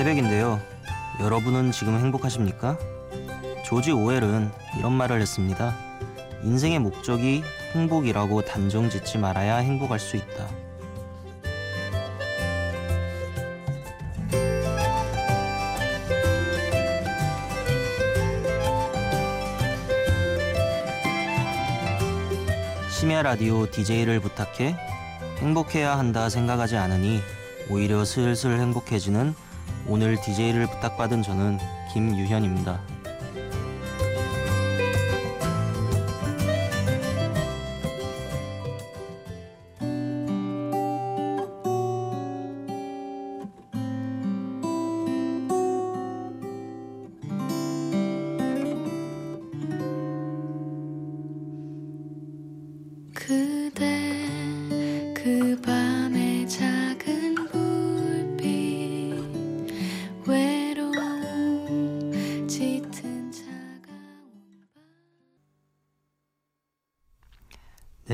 [0.00, 0.58] 새벽인데요.
[1.20, 2.78] 여러분은 지금 행복하십니까?
[3.66, 5.76] 조지 오웰은 이런 말을 했습니다.
[6.42, 7.44] 인생의 목적이
[7.74, 10.48] 행복이라고 단정 짓지 말아야 행복할 수 있다.
[22.88, 24.76] 심야 라디오 DJ를 부탁해
[25.40, 27.20] 행복해야 한다 생각하지 않으니
[27.68, 29.34] 오히려 슬슬 행복해지는
[29.90, 31.58] 오늘 DJ를 부탁받은 저는
[31.92, 32.80] 김유현입니다.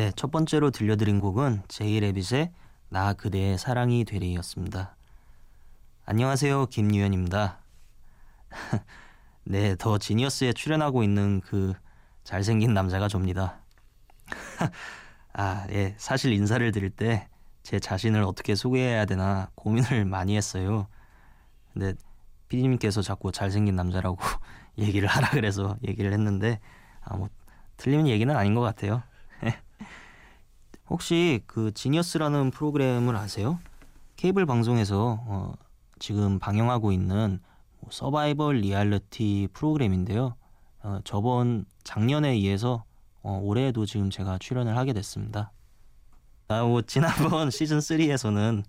[0.07, 2.53] 네, 첫 번째로 들려드린 곡은 제이레빗의
[2.91, 4.95] 나 그대의 사랑이 되리였습니다.
[6.05, 7.59] 안녕하세요, 김유현입니다.
[9.43, 11.75] 네, 더 지니어스에 출연하고 있는 그
[12.23, 13.59] 잘생긴 남자가 접니다.
[15.35, 17.27] 아, 예, 사실 인사를 드릴 때
[17.65, 20.87] 제 자신을 어떻게 소개해야 되나 고민을 많이 했어요.
[21.73, 21.95] 근데
[22.47, 24.19] 피디님께서 자꾸 잘생긴 남자라고
[24.79, 26.61] 얘기를 하라 그래서 얘기를 했는데
[27.01, 27.29] 아, 뭐
[27.77, 29.03] 틀린 얘기는 아닌 것 같아요.
[30.97, 33.59] 혹시 그 지니어스라는 프로그램을 아세요?
[34.17, 35.53] 케이블 방송에서 어,
[35.99, 37.39] 지금 방영하고 있는
[37.81, 40.37] 뭐 서바이벌 리얼리티 프로그램인데요.
[40.83, 42.85] 어, 저번 작년에 이어서
[43.23, 45.53] 어, 올해에도 지금 제가 출연을 하게 됐습니다.
[46.49, 48.65] 아, 뭐 지난번 시즌 3에서는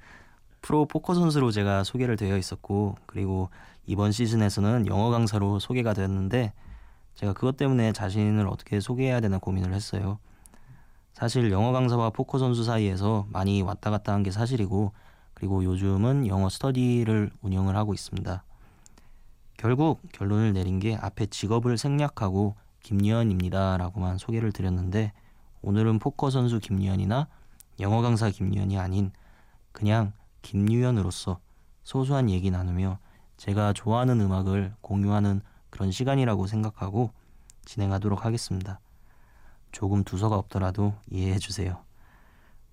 [0.62, 3.50] 프로 포커 선수로 제가 소개를 되어 있었고 그리고
[3.86, 6.52] 이번 시즌에서는 영어 강사로 소개가 되었는데
[7.16, 10.20] 제가 그것 때문에 자신을 어떻게 소개해야 되나 고민을 했어요.
[11.18, 14.92] 사실 영어 강사와 포커 선수 사이에서 많이 왔다 갔다 한 게 사실이고
[15.34, 18.44] 그리고 요즘은 영어 스터디를 운영을 하고 있습니다.
[19.58, 25.12] 결국 결론을 내린 게 앞에 직업을 생략하고 김유현입니다라고만 소개를 드렸는데
[25.64, 27.28] 오늘은 포커 선수 김유현이나
[27.80, 29.10] 영어 강사 김유현이 아닌
[29.72, 30.14] 그냥
[30.44, 31.40] 김유현으로서
[31.84, 33.00] 소소한 얘기 나누며
[33.38, 35.42] 제가 좋아하는 음악을 공유하는
[35.72, 37.10] 그런 시간이라고 생각하고
[37.66, 38.80] 진행하도록 하겠습니다.
[39.78, 41.84] 조금 두서가 없더라도 이해해 주세요.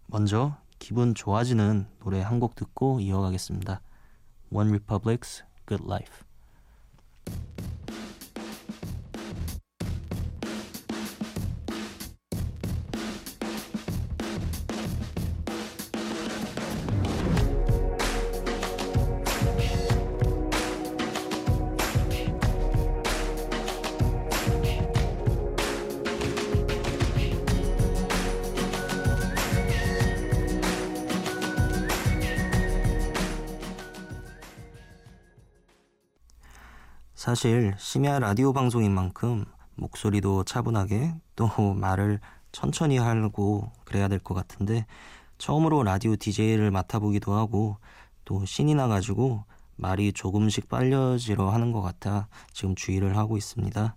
[0.06, 3.82] 먼저 기분 좋아지는 노래 한 곡 듣고 이어가겠습니다.
[4.50, 6.24] One Republic's Good Life.
[37.34, 42.20] 사실 심야 라디오 방송인 만큼 목소리도 차분하게 또 말을
[42.52, 44.86] 천천히 하고 그래야 될 것 같은데
[45.38, 47.78] 처음으로 라디오 DJ를 맡아보기도 하고
[48.24, 49.42] 또 신이 나가지고
[49.74, 53.96] 말이 조금씩 빨려지려 하는 것 같아 지금 주의를 하고 있습니다.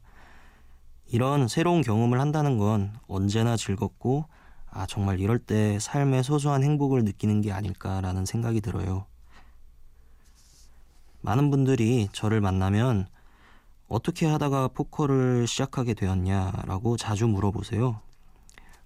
[1.09, 4.26] 이런 새로운 경험을 한다는 건 언제나 즐겁고
[4.72, 9.06] 아 정말 이럴 때 삶의 소소한 행복을 느끼는 게 아닐까라는 생각이 들어요.
[11.22, 13.06] 많은 분들이 저를 만나면
[13.88, 18.02] 어떻게 하다가 포커를 시작하게 되었냐라고 자주 물어보세요.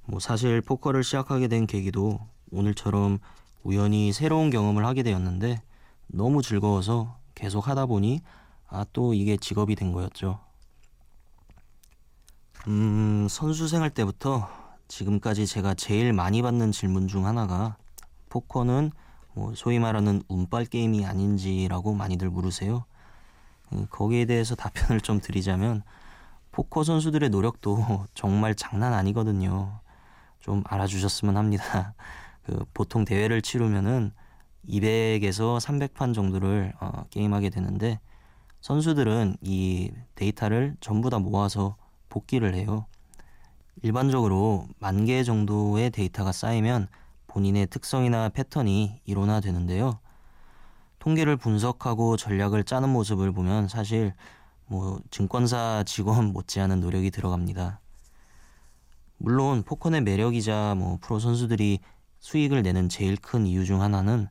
[0.06, 2.19] 뭐 사실 포커를 시작하게 된 계기도
[2.51, 3.19] 오늘처럼
[3.63, 5.61] 우연히 새로운 경험을 하게 되었는데
[6.07, 8.22] 너무 즐거워서 계속 하다 보니
[8.67, 10.40] 아 또 이게 직업이 된 거였죠.
[12.67, 14.47] 음, 선수 생활 때부터
[14.87, 17.78] 지금까지 제가 제일 많이 받는 질문 중 하나가
[18.29, 18.91] 포커는
[19.34, 22.85] 뭐 소위 말하는 운빨 게임이 아닌지라고 많이들 물으세요.
[23.73, 25.84] 음, 거기에 대해서 답변을 좀 드리자면
[26.52, 29.79] 포커 선수들의 노력도 정말 장난 아니거든요.
[30.41, 31.96] 좀 알아주셨으면 합니다.
[32.44, 34.12] 그 보통 대회를 치르면은
[34.68, 38.00] 200에서 300판 정도를 어, 게임하게 되는데
[38.62, 41.78] 선수들은 이 데이터를 전부 다 모아서
[42.09, 42.85] 복기를 해요.
[43.84, 46.88] 일반적으로 만 개 정도의 데이터가 쌓이면
[47.28, 50.00] 본인의 특성이나 패턴이 일원화되는데요.
[51.01, 54.13] 통계를 분석하고 전략을 짜는 모습을 보면 사실
[54.67, 57.81] 뭐 증권사 직원 못지않은 노력이 들어갑니다.
[59.17, 61.79] 물론 포커의 매력이자 뭐 프로 선수들이
[62.19, 64.27] 수익을 내는 제일 큰 이유 중 하나는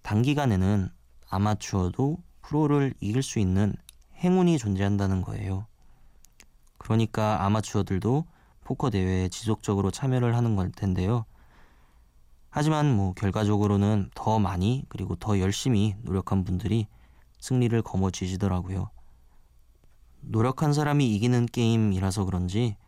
[0.00, 0.88] 단기간에는
[1.28, 3.74] 아마추어도 프로를 이길 수 있는
[4.16, 5.66] 행운이 존재한다는 거예요.
[6.78, 8.24] 그러니까 아마추어들도
[8.64, 11.26] 포커 대회에 지속적으로 참여를 하는 걸 텐데요.
[12.58, 16.86] 하지만 뭐 결과적으로는 더 많이 그리고 더 열심히 노력한 분들이
[17.38, 18.88] 승리를 거머쥐시더라고요.
[20.22, 22.78] 노력한 사람이 이기는 게임이라서 그런지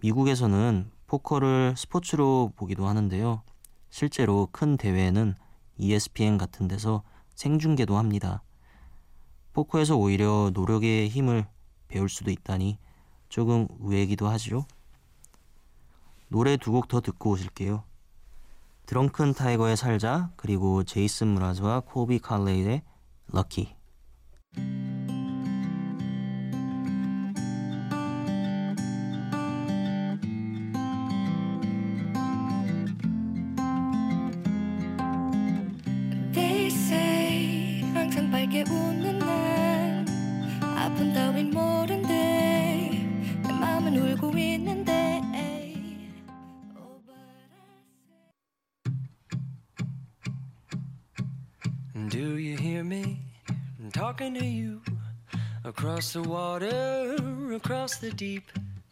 [0.00, 3.40] 미국에서는 포커를 스포츠로 보기도 하는데요.
[3.88, 5.36] 실제로 큰 대회에는
[5.78, 7.02] ESPN 같은 데서
[7.34, 8.42] 생중계도 합니다.
[9.54, 11.46] 포커에서 오히려 노력의 힘을
[11.88, 12.78] 배울 수도 있다니
[13.30, 14.66] 조금 의외기도 하죠.
[16.28, 17.87] 노래 두 곡 더 듣고 오실게요.
[18.88, 22.80] 드렁큰 타이거의 살자 그리고 제이슨 무라즈와 코비 칼레이의
[23.30, 23.76] 럭키
[52.06, 53.18] Do you hear me
[53.80, 54.80] I'm talking to you
[55.64, 57.16] across the water,
[57.52, 58.44] across the deep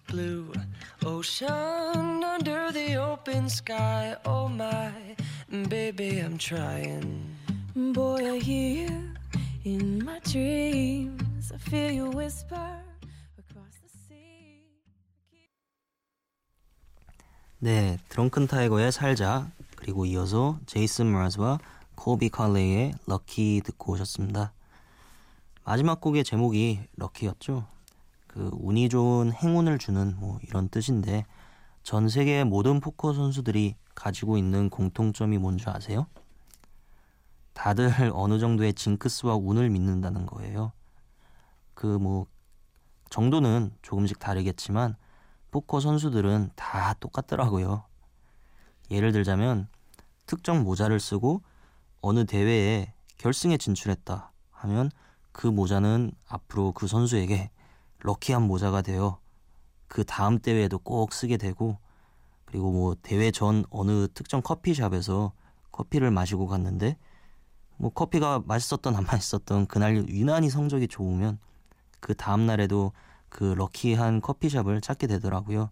[0.09, 0.53] blue
[1.05, 4.17] ocean, under the open sky?
[4.25, 4.91] Oh my,
[5.69, 7.37] baby, I'm trying.
[7.77, 9.15] Boy, I hear you
[9.65, 11.53] in my dreams.
[11.55, 12.83] I feel you whisper
[13.39, 14.65] across the sea.
[17.61, 21.61] 네, 드렁큰 타이거의 살자 그리고 이어서 제이슨 무라즈와
[21.97, 24.53] 코비 칼레이의 럭키 듣고 오셨습니다.
[25.65, 27.67] 마지막 곡의 제목이 럭키였죠.
[28.27, 31.27] 그 운이 좋은 행운을 주는 뭐 이런 뜻인데
[31.83, 36.07] 전 세계의 모든 포커 선수들이 가지고 있는 공통점이 뭔지 아세요?
[37.55, 40.73] 다들 어느 정도의 징크스와 운을 믿는다는 거예요.
[41.75, 42.27] 그 뭐
[43.11, 44.97] 정도는 조금씩 다르겠지만
[45.51, 47.85] 포커 선수들은 다 똑같더라고요.
[48.91, 49.69] 예를 들자면
[50.27, 51.43] 특정 모자를 쓰고
[52.07, 54.93] 어느 대회에 결승에 진출했다 하면
[55.33, 57.51] 그 모자는 앞으로 그 선수에게
[57.99, 59.19] 럭키한 모자가 되어
[59.89, 61.79] 그 다음 대회에도 꼭 쓰게 되고
[62.45, 65.33] 그리고 뭐 대회 전 어느 특정 커피숍에서
[65.73, 66.97] 커피를 마시고 갔는데
[67.77, 71.41] 뭐 커피가 맛있었던 안 맛있었던 그날 유난히 성적이 좋으면
[71.99, 72.93] 그 다음 날에도
[73.29, 75.71] 그 럭키한 커피숍을 찾게 되더라고요.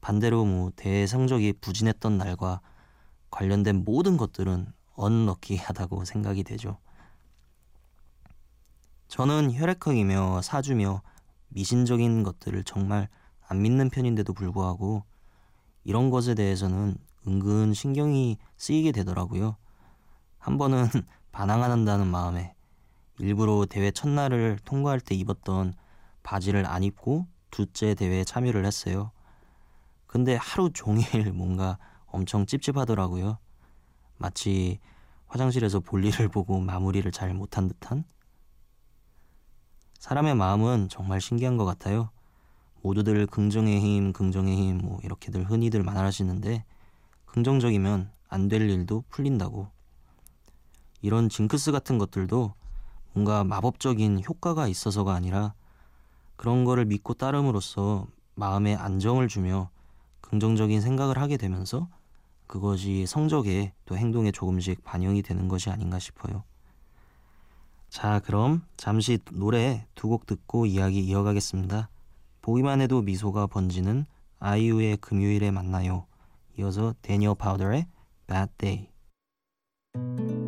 [0.00, 2.62] 반대로 뭐 대회 성적이 부진했던 날과
[3.30, 6.78] 관련된 모든 것들은 언럭키하다고 생각이 되죠.
[9.08, 11.02] 저는 혈액형이며 사주며
[11.48, 13.08] 미신적인 것들을 정말
[13.48, 15.02] 안 믿는 편인데도 불구하고
[15.82, 19.56] 이런 것에 대해서는 은근 신경이 쓰이게 되더라고요.
[20.38, 20.86] 한 번은
[21.32, 22.54] 반항한다는 마음에
[23.18, 25.74] 일부러 대회 첫날을 통과할 때 입었던
[26.22, 29.10] 바지를 안 입고 둘째 대회에 참여를 했어요.
[30.06, 33.38] 근데 하루 종일 뭔가 엄청 찝찝하더라고요.
[34.20, 34.78] 마치
[35.26, 38.04] 화장실에서 볼일을 보고 마무리를 잘 못한 듯한?
[39.98, 42.10] 사람의 마음은 정말 신기한 것 같아요.
[42.82, 46.64] 모두들 긍정의 힘, 긍정의 힘, 뭐 이렇게들 흔히들 말하시는데
[47.26, 49.68] 긍정적이면 안 될 일도 풀린다고.
[51.02, 52.54] 이런 징크스 같은 것들도
[53.12, 55.54] 뭔가 마법적인 효과가 있어서가 아니라
[56.36, 59.70] 그런 거를 믿고 따름으로써 마음에 안정을 주며
[60.20, 61.88] 긍정적인 생각을 하게 되면서
[62.50, 66.42] 그것이 성적에 또 행동에 조금씩 반영이 되는 것이 아닌가 싶어요.
[67.88, 71.88] 자, 그럼 잠시 노래 두 곡 듣고 이야기 이어가겠습니다.
[72.42, 74.04] 보기만 해도 미소가 번지는
[74.40, 76.06] 아이유의 금요일에 만나요.
[76.58, 77.86] 이어서 데니어 파우더의
[78.26, 80.39] Bad Day.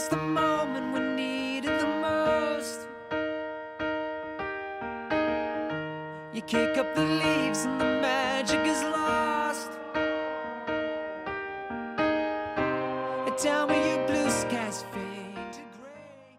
[0.00, 2.88] Is the moment we needed the most?
[6.32, 9.68] You kick up the leaves and the magic is lost.
[13.36, 16.38] Tell me your blue skies fade to gray.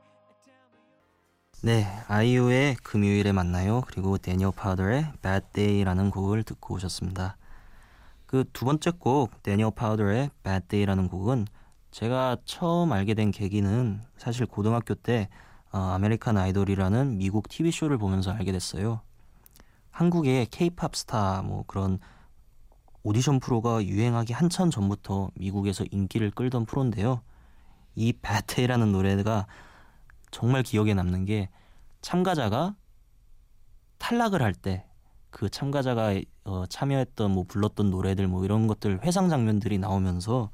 [1.61, 3.83] 네, 아이유의 금요일에 만나요.
[3.85, 7.37] 그리고 데니어 파우더의 Bad Day라는 곡을 듣고 오셨습니다.
[8.25, 11.45] 그 두 번째 곡 데니어 파우더의 Bad Day라는 곡은
[11.91, 15.29] 제가 처음 알게 된 계기는 사실 고등학교 때
[15.71, 19.01] 어, American Idol이라는 미국 TV 쇼를 보면서 알게 됐어요.
[19.91, 21.99] 한국의 K-팝 스타 뭐 그런
[23.03, 27.21] 오디션 프로가 유행하기 한참 전부터 미국에서 인기를 끌던 프로인데요.
[27.95, 29.47] 이 Bad Day라는 노래가
[30.31, 31.49] 정말 기억에 남는 게
[32.01, 32.75] 참가자가
[33.97, 34.91] 탈락을 할 때
[35.31, 40.51] 그 참가자가 어, 참여했던 뭐 불렀던 노래들 뭐 이런 것들 회상 장면들이 나오면서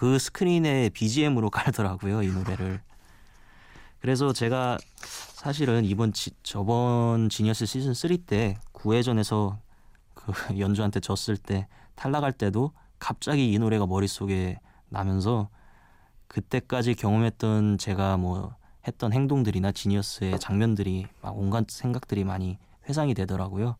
[0.00, 2.80] 그 스크린에 BGM으로 깔더라고요 이 노래를.
[4.00, 9.58] 그래서 제가 사실은 이번 지, 저번 지니어스 시즌 3 때 9회전에서
[10.14, 15.50] 그 연주한테 졌을 때 탈락할 때도 갑자기 이 노래가 머릿속에 나면서
[16.28, 18.56] 그때까지 경험했던 제가 뭐
[18.88, 22.56] 했던 행동들이나 지니어스의 장면들이 막 온갖 생각들이 많이
[22.88, 23.76] 회상이 되더라고요.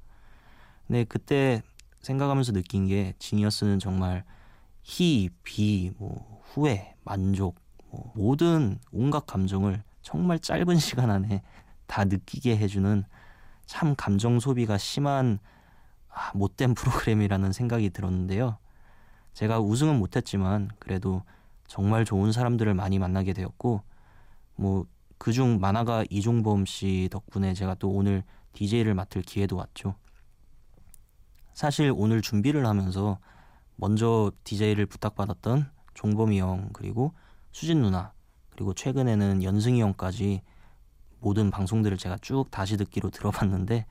[0.86, 1.62] 근데 그때
[2.02, 4.22] 생각하면서 느낀 게 지니어스는 정말
[4.82, 7.56] 희, 비, 뭐 후회, 만족,
[7.90, 11.42] 뭐 모든 온갖 감정을 정말 짧은 시간 안에
[11.86, 13.04] 다 느끼게 해주는
[13.66, 15.38] 참 감정 소비가 심한
[16.08, 18.58] 아, 못된 프로그램이라는 생각이 들었는데요.
[19.32, 21.22] 제가 우승은 못했지만 그래도
[21.68, 23.82] 정말 좋은 사람들을 많이 만나게 되었고
[24.56, 24.86] 뭐
[25.18, 29.94] 그중 만화가 이종범 씨 덕분에 제가 또 오늘 DJ를 맡을 기회도 왔죠.
[31.52, 33.18] 사실 오늘 준비를 하면서
[33.80, 37.14] 먼저 DJ를 부탁받았던 종범이 형 그리고
[37.50, 38.12] 수진 누나
[38.50, 40.42] 그리고 최근에는 연승이 형까지
[41.18, 43.86] 모든 방송들을 제가 쭉 다시 듣기로 들어봤는데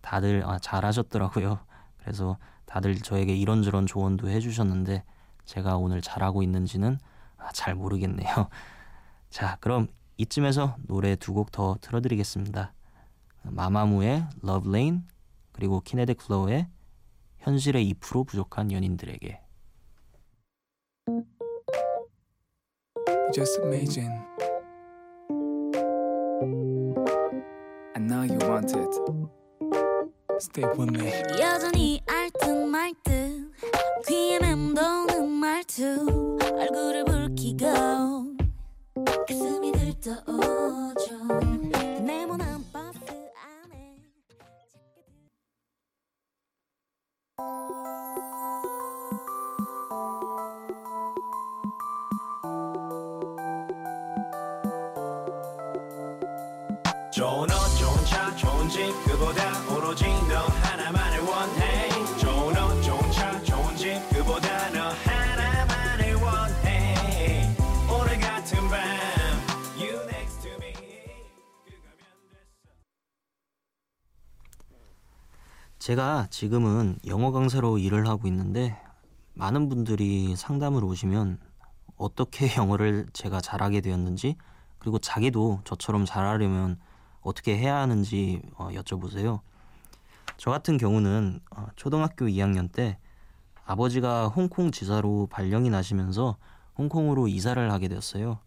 [0.00, 1.58] 다들 아, 잘하셨더라고요.
[1.98, 5.04] 그래서 다들 저에게 이런저런 조언도 해주셨는데
[5.44, 6.98] 제가 오늘 잘하고 있는지는
[7.36, 8.48] 아, 잘 모르겠네요.
[9.28, 12.72] 자, 그럼 이쯤에서 노래 두 곡 더 틀어드리겠습니다.
[13.42, 15.02] 마마무의 Love Lane
[15.52, 16.68] 그리고 키네틱 플로우의
[17.40, 19.40] 현실의 2% 부족한 연인들에게
[23.32, 24.10] Just imagine.
[27.94, 28.92] I know you want it.
[30.40, 31.12] Stay with me.
[31.40, 33.52] 여전히 알듯 말듯
[34.08, 37.66] 귀에 맴도는 말투 얼굴을 붉히고
[39.28, 40.89] 가슴이 들떠오
[57.10, 57.48] 좋은 옷
[57.78, 59.42] 좋은 차 좋은 집 그보다
[59.74, 61.88] 오로지 너 하나만을 원해.
[62.20, 67.56] 좋은 옷 좋은 차 좋은 집 그보다 너 하나만을 원해.
[67.88, 68.78] 오늘 같은 밤
[69.76, 70.72] You next to me.
[75.80, 78.80] 제가 지금은 영어 강사로 일을 하고 있는데
[79.34, 81.40] 많은 분들이 상담을 오시면
[81.96, 84.36] 어떻게 영어를 제가 잘하게 되었는지
[84.78, 86.78] 그리고 자기도 저처럼 잘하려면
[87.22, 89.40] 어떻게 해야 하는지 어, 여쭤보세요.
[90.36, 92.98] 저 같은 경우는 어, 초등학교 2학년 때
[93.64, 96.36] 아버지가 홍콩 지사로 발령이 나시면서
[96.78, 98.38] 홍콩으로 이사를 하게 되었어요.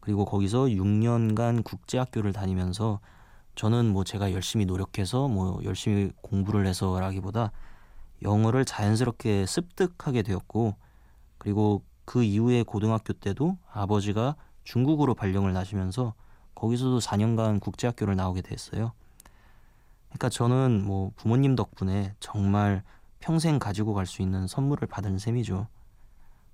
[0.00, 2.98] 그리고 거기서 6년간 국제학교를 다니면서
[3.54, 7.52] 저는 뭐 제가 열심히 노력해서 뭐 열심히 공부를 해서라기보다
[8.22, 10.74] 영어를 자연스럽게 습득하게 되었고
[11.38, 16.14] 그리고 그 이후에 고등학교 때도 아버지가 중국으로 발령을 나시면서
[16.54, 18.92] 거기서도 4년간 국제학교를 나오게 됐어요.
[20.08, 22.82] 그러니까 저는 뭐 부모님 덕분에 정말
[23.20, 25.68] 평생 가지고 갈 수 있는 선물을 받은 셈이죠.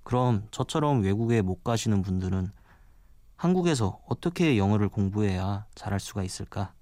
[0.03, 2.51] 그럼 저처럼 외국에 못 가시는 분들은
[3.35, 6.73] 한국에서 어떻게 영어를 공부해야 잘할 수가 있을까?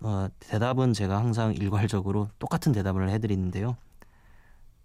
[0.00, 3.76] 어, 대답은 제가 항상 일괄적으로 똑같은 대답을 해드리는데요.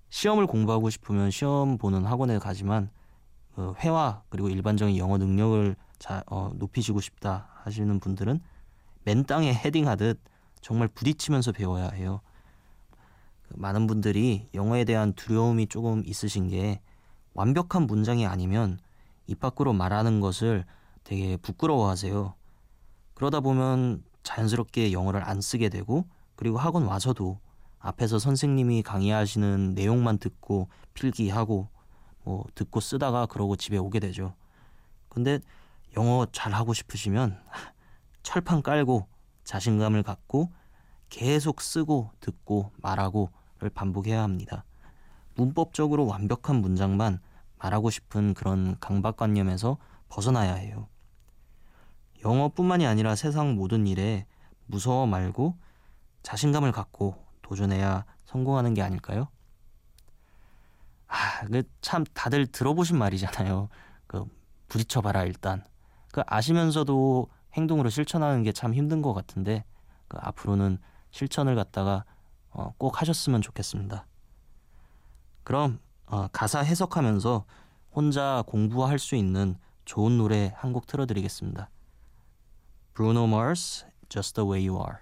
[0.09, 2.89] 시험을 공부하고 싶으면 시험 보는 학원에 가지만
[3.55, 8.41] 어, 회화 그리고 일반적인 영어 능력을 자, 어, 높이시고 싶다 하시는 분들은
[9.05, 10.19] 맨 땅에 헤딩하듯
[10.59, 12.19] 정말 부딪히면서 배워야 해요.
[13.43, 16.81] 그 많은 분들이 영어에 대한 두려움이 조금 있으신 게
[17.33, 18.79] 완벽한 문장이 아니면
[19.27, 20.65] 입 밖으로 말하는 것을
[21.05, 22.33] 되게 부끄러워하세요.
[23.13, 26.05] 그러다 보면 자연스럽게 영어를 안 쓰게 되고
[26.35, 27.39] 그리고 학원 와서도
[27.79, 31.69] 앞에서 선생님이 강의하시는 내용만 듣고 필기하고
[32.25, 34.35] 뭐 듣고 쓰다가 그러고 집에 오게 되죠.
[35.07, 35.39] 근데
[35.95, 37.41] 영어 잘 하고 싶으시면
[38.23, 39.07] 철판 깔고
[39.43, 40.51] 자신감을 갖고
[41.09, 44.65] 계속 쓰고 듣고 말하고를 반복해야 합니다.
[45.35, 47.19] 문법적으로 완벽한 문장만
[47.57, 49.77] 말하고 싶은 그런 강박관념에서
[50.09, 50.87] 벗어나야 해요.
[52.23, 54.25] 영어뿐만이 아니라 세상 모든 일에
[54.65, 55.57] 무서워 말고
[56.23, 59.27] 자신감을 갖고 도전해야 성공하는 게 아닐까요?
[61.07, 63.69] 아, 그참 다들 들어보신 말이잖아요.
[64.07, 64.25] 그
[64.67, 65.63] 부딪혀봐라 일단.
[66.13, 69.65] 그 아시면서도 행동으로 실천하는 게 참 힘든 것 같은데
[70.07, 70.77] 그 앞으로는
[71.09, 72.05] 실천을 갖다가
[72.51, 74.05] 어, 꼭 하셨으면 좋겠습니다.
[75.43, 77.45] 그럼 어, 가사 해석하면서
[77.95, 79.55] 혼자 공부할 수 있는
[79.85, 81.69] 좋은 노래 한 곡 틀어드리겠습니다.
[82.93, 84.99] Bruno Mars, Just the Way You Are.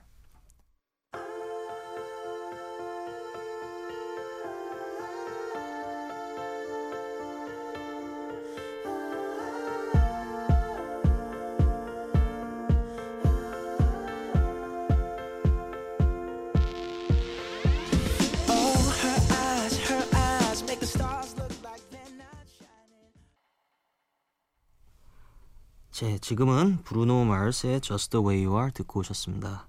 [26.01, 29.67] 제 지금은 브루노 마스의 Just the Way You Are 듣고 오셨습니다.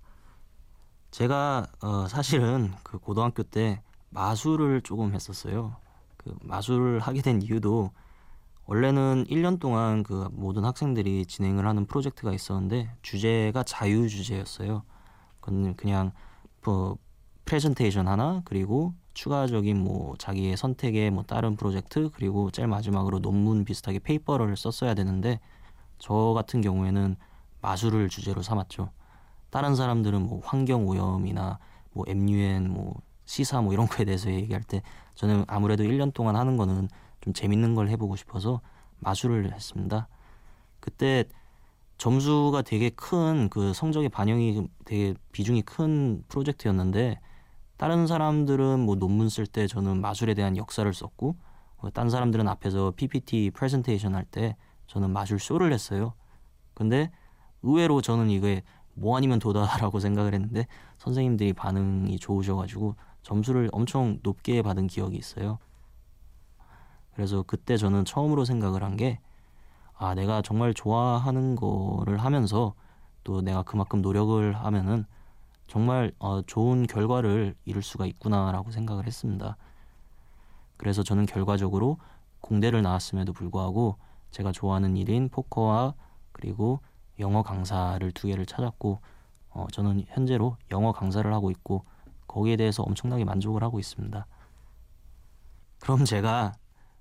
[1.11, 5.77] 제가 어, 사실은 그 고등학교 때 마술을 조금 했었어요.
[6.17, 7.91] 그 마술을 하게 된 이유도
[8.65, 14.85] 원래는 1년 동안 그 모든 학생들이 진행을 하는 프로젝트가 있었는데 주제가 자유 주제였어요.
[15.43, 16.13] 그냥
[16.65, 16.97] 뭐
[17.45, 23.99] 프레젠테이션 하나 그리고 추가적인 뭐 자기의 선택의 뭐 다른 프로젝트 그리고 제일 마지막으로 논문 비슷하게
[23.99, 25.39] paper를 썼어야 되는데
[26.03, 27.15] 저 같은 경우에는
[27.61, 28.91] 마술을 주제로 삼았죠.
[29.51, 31.61] 다른 사람들은 뭐 환경 오염이나
[31.93, 34.83] 뭐 MUN 뭐 시사 뭐 이런 거에 대해서 얘기할 때
[35.15, 36.89] 저는 아무래도 1년 동안 하는 거는
[37.21, 38.61] 좀 재밌는 걸 해보고 싶어서
[38.99, 40.09] 마술을 했습니다.
[40.81, 41.25] 그때
[41.99, 47.21] 점수가 되게 큰 그 성적의 반영이 되게 비중이 큰 프로젝트였는데
[47.77, 51.37] 다른 사람들은 뭐 논문 쓸 때 저는 마술에 대한 역사를 썼고
[51.77, 56.15] 어, 딴 사람들은 앞에서 PPT 프레젠테이션 할 때 저는 마술 쇼를 했어요.
[56.75, 57.11] 근데
[57.63, 58.63] 의외로 저는 이게
[58.95, 60.67] 뭐 아니면 도다라고 생각을 했는데
[60.99, 65.59] 선생님들이 반응이 좋으셔가지고 점수를 엄청 높게 받은 기억이 있어요.
[67.15, 69.19] 그래서 그때 저는 처음으로 생각을 한 게
[69.97, 72.75] 아, 내가 정말 좋아하는 거를 하면서
[73.23, 75.05] 또 내가 그만큼 노력을 하면은
[75.69, 79.57] 정말 어, 좋은 결과를 이룰 수가 있구나라고 생각을 했습니다.
[80.77, 81.99] 그래서 저는 결과적으로
[82.41, 83.97] 공대를 나왔음에도 불구하고
[84.33, 85.95] 제가 좋아하는 일인 포커와
[86.33, 86.81] 그리고
[87.21, 89.01] 영어 강사를 두 개를 찾았고
[89.51, 91.85] 어, 저는 현재로 영어 강사를 하고 있고
[92.27, 94.27] 거기에 대해서 엄청나게 만족을 하고 있습니다.
[95.81, 96.53] 그럼 제가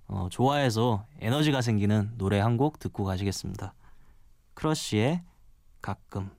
[0.07, 3.73] 어, 좋아해서 에너지가 생기는 노래 한 곡 듣고 가시겠습니다.
[4.53, 5.23] 크러쉬의
[5.81, 6.29] 가끔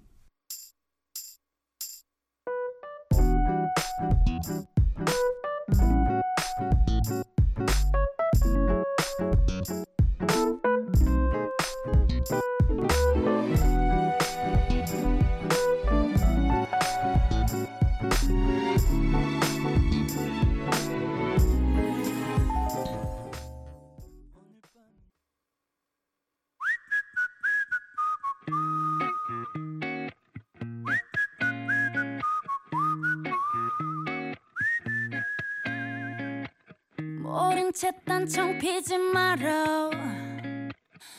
[38.62, 39.90] 피지 말어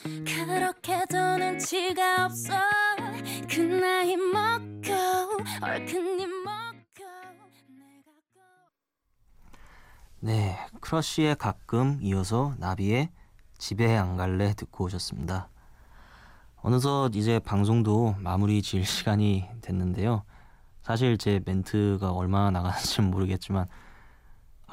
[0.01, 2.53] 그렇게도 눈치가 없어
[3.53, 4.93] 그 나이 먹고
[5.62, 7.03] 얼큰 입 먹고
[10.21, 13.10] 네 크러쉬의 가끔 이어서 나비의
[13.58, 15.49] 집에 안 갈래 듣고 오셨습니다.
[16.62, 20.23] 어느덧 이제 방송도 마무리 지을 시간이 됐는데요.
[20.82, 23.67] 사실 제 멘트가 얼마나 나가는지는 모르겠지만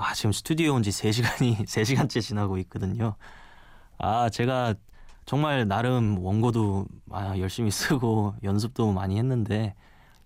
[0.00, 3.16] 아 지금 스튜디오에 온지 3시간이 3시간째 지나고 있거든요.
[3.98, 4.74] 아 제가
[5.26, 9.74] 정말 나름 원고도 아, 열심히 쓰고 연습도 많이 했는데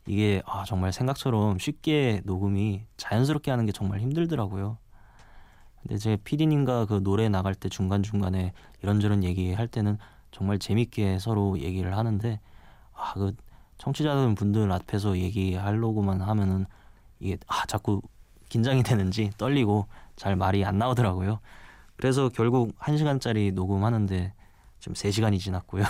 [0.06, 4.78] 이게 아, 정말 생각처럼 쉽게 녹음이 자연스럽게 하는 게 정말 힘들더라고요.
[5.82, 9.98] 근데 제 PD님과 그 노래 나갈 때 중간중간에 이런저런 얘기할 때는
[10.30, 12.38] 정말 재밌게 서로 얘기를 하는데
[12.94, 13.34] 아, 그
[13.78, 16.64] 청취자분 분들 앞에서 얘기하려고만 하면은
[17.18, 18.02] 이게 아, 자꾸
[18.48, 21.40] 긴장이 되는지 떨리고 잘 말이 안 나오더라고요.
[21.96, 24.32] 그래서 결국 1시간짜리 녹음하는데
[24.80, 25.84] 지금 3시간이 지났고요.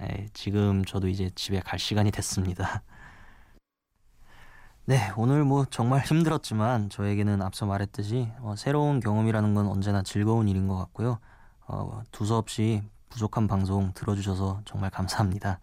[0.00, 2.82] 에, 지금 저도 이제 집에 갈 시간이 됐습니다.
[4.86, 10.68] 네, 오늘 뭐 정말 힘들었지만 저에게는 앞서 말했듯이 어, 새로운 경험이라는 건 언제나 즐거운 일인
[10.68, 11.18] 것 같고요.
[11.66, 15.58] 어, 두서없이 부족한 방송 들어주셔서 정말 감사합니다.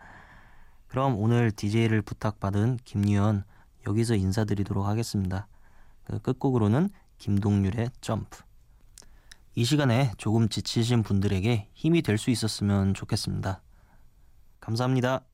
[0.87, 3.45] 그럼 오늘 DJ를 부탁받은 김유연
[3.87, 5.47] 여기서 인사드리도록 하겠습니다.
[6.03, 8.43] 그 끝곡으로는 김동률의 점프.
[9.55, 13.61] 이 시간에 조금 지치신 분들에게 힘이 될 수 있었으면 좋겠습니다.
[14.59, 15.25] 감사합니다.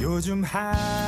[0.00, 1.07] 요즘 하